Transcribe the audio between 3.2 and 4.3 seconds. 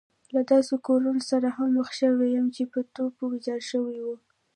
ويجاړ شوي وو.